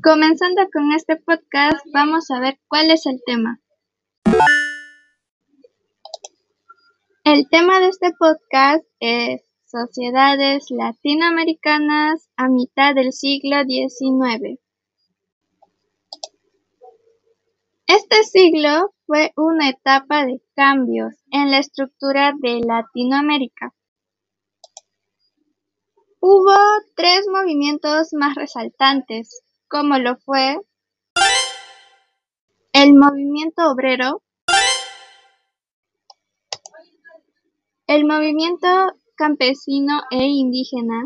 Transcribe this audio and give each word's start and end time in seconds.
Comenzando 0.00 0.62
con 0.72 0.92
este 0.92 1.16
podcast, 1.16 1.84
vamos 1.92 2.30
a 2.30 2.38
ver 2.38 2.60
cuál 2.68 2.90
es 2.92 3.04
el 3.06 3.20
tema. 3.26 3.58
El 7.24 7.48
tema 7.48 7.80
de 7.80 7.88
este 7.88 8.12
podcast 8.16 8.84
es 9.00 9.42
Sociedades 9.66 10.66
latinoamericanas 10.70 12.30
a 12.36 12.48
mitad 12.48 12.94
del 12.94 13.12
siglo 13.12 13.56
XIX. 13.64 14.60
Este 17.88 18.22
siglo 18.22 18.94
fue 19.04 19.32
una 19.36 19.68
etapa 19.68 20.24
de 20.24 20.40
cambios 20.54 21.14
en 21.32 21.50
la 21.50 21.58
estructura 21.58 22.34
de 22.40 22.60
Latinoamérica. 22.60 23.74
Hubo 26.20 26.54
tres 26.94 27.26
movimientos 27.32 28.12
más 28.12 28.36
resaltantes, 28.36 29.42
como 29.68 29.98
lo 29.98 30.16
fue 30.16 30.56
el 32.72 32.94
movimiento 32.94 33.70
obrero, 33.70 34.22
el 37.86 38.04
movimiento 38.06 38.68
campesino 39.14 40.02
e 40.10 40.24
indígena. 40.24 41.04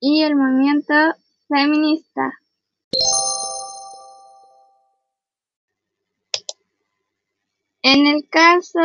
Y 0.00 0.22
el 0.22 0.36
movimiento 0.36 0.94
feminista. 1.48 2.32
En 7.82 8.06
el 8.06 8.28
caso 8.28 8.80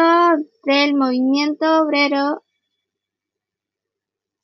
del 0.64 0.94
movimiento 0.96 1.82
obrero, 1.82 2.44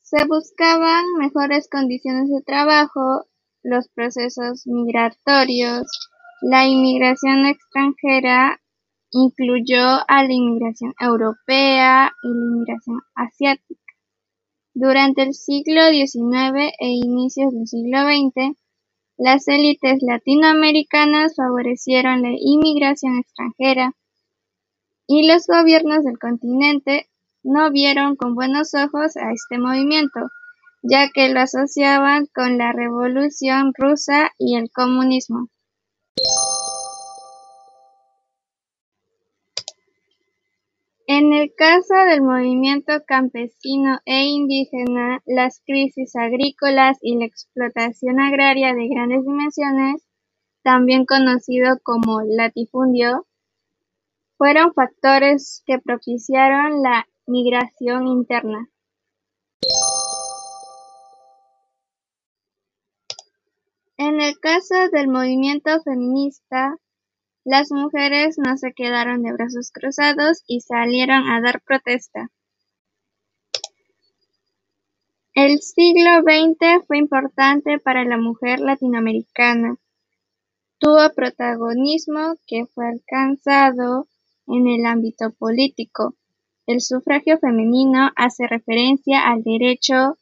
se 0.05 0.23
buscaban 0.27 1.03
mejores 1.17 1.67
condiciones 1.67 2.29
de 2.29 2.43
trabajo, 2.43 3.25
los 3.63 3.89
procesos 3.89 4.67
migratorios, 4.67 5.87
la 6.43 6.67
inmigración 6.67 7.47
extranjera 7.47 8.61
incluyó 9.09 9.81
a 10.07 10.23
la 10.23 10.31
inmigración 10.31 10.93
europea 10.99 12.11
y 12.21 12.27
la 12.27 12.33
inmigración 12.33 13.01
asiática. 13.15 13.81
Durante 14.75 15.23
el 15.23 15.33
siglo 15.33 15.81
XIX 15.89 16.71
e 16.79 16.87
inicios 16.87 17.51
del 17.51 17.65
siglo 17.65 18.01
XX, 18.01 18.55
las 19.17 19.47
élites 19.47 20.03
latinoamericanas 20.03 21.35
favorecieron 21.35 22.21
la 22.21 22.29
inmigración 22.37 23.17
extranjera 23.17 23.95
y 25.07 25.27
los 25.27 25.47
gobiernos 25.47 26.03
del 26.03 26.19
continente 26.19 27.09
no 27.45 27.71
vieron 27.71 28.15
con 28.15 28.33
buenos 28.33 28.73
ojos 28.73 29.15
a 29.17 29.31
este 29.31 29.59
movimiento, 29.59 30.19
ya 30.81 31.09
que 31.13 31.29
lo 31.29 31.41
asociaban 31.41 32.25
con 32.33 32.57
la 32.57 32.73
Revolución 32.73 33.71
rusa 33.77 34.31
y 34.39 34.57
el 34.57 34.71
comunismo. 34.71 35.47
En 41.07 41.33
el 41.33 41.53
caso 41.55 41.93
del 42.09 42.23
movimiento 42.23 42.93
campesino 43.05 43.99
e 44.05 44.25
indígena, 44.25 45.21
las 45.27 45.61
crisis 45.63 46.15
agrícolas 46.15 46.97
y 46.99 47.19
la 47.19 47.25
explotación 47.25 48.19
agraria 48.19 48.73
de 48.73 48.87
grandes 48.87 49.23
dimensiones, 49.23 50.03
también 50.63 51.05
conocido 51.05 51.77
como 51.83 52.21
latifundio, 52.25 53.27
fueron 54.35 54.73
factores 54.73 55.61
que 55.67 55.77
propiciaron 55.77 56.81
la 56.81 57.07
Migración 57.27 58.05
interna. 58.05 58.69
En 63.97 64.21
el 64.21 64.39
caso 64.39 64.75
del 64.91 65.07
movimiento 65.07 65.81
feminista, 65.81 66.77
las 67.43 67.71
mujeres 67.71 68.37
no 68.37 68.57
se 68.57 68.73
quedaron 68.73 69.23
de 69.23 69.33
brazos 69.33 69.71
cruzados 69.71 70.43
y 70.45 70.61
salieron 70.61 71.27
a 71.27 71.41
dar 71.41 71.61
protesta. 71.61 72.29
El 75.33 75.59
siglo 75.61 76.21
XX 76.21 76.85
fue 76.85 76.99
importante 76.99 77.79
para 77.79 78.05
la 78.05 78.17
mujer 78.17 78.59
latinoamericana. 78.59 79.77
Tuvo 80.77 81.09
protagonismo 81.15 82.35
que 82.45 82.67
fue 82.67 82.87
alcanzado 82.87 84.07
en 84.45 84.67
el 84.67 84.85
ámbito 84.85 85.31
político, 85.31 86.15
el 86.67 86.81
sufragio 86.81 87.37
femenino 87.39 88.11
hace 88.15 88.47
referencia 88.47 89.27
al 89.27 89.43
derecho 89.43 90.17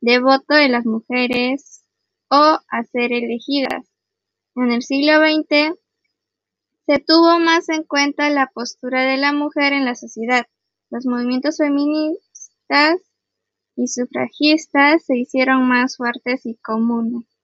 de 0.00 0.20
voto 0.20 0.54
de 0.54 0.68
las 0.68 0.84
mujeres 0.84 1.84
o 2.30 2.36
a 2.36 2.84
ser 2.84 3.12
elegidas. 3.12 3.86
En 4.54 4.72
el 4.72 4.82
siglo 4.82 5.14
XX 5.18 5.78
se 6.86 6.98
tuvo 6.98 7.38
más 7.38 7.68
en 7.68 7.82
cuenta 7.82 8.30
la 8.30 8.50
postura 8.54 9.04
de 9.04 9.16
la 9.16 9.32
mujer 9.32 9.72
en 9.72 9.84
la 9.84 9.94
sociedad. 9.94 10.46
Los 10.90 11.06
movimientos 11.06 11.56
feministas 11.58 13.00
y 13.74 13.88
sufragistas 13.88 15.04
se 15.04 15.16
hicieron 15.18 15.66
más 15.66 15.96
fuertes 15.96 16.46
y 16.46 16.56
comunes. 16.56 17.35